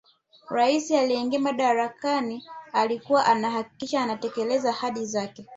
rais 0.49 0.91
aliyeingia 0.91 1.39
madarakani 1.39 2.43
alikuwa 2.73 3.25
anahakikisha 3.25 4.01
anatekeleza 4.03 4.69
ahadi 4.69 5.05
zake 5.05 5.45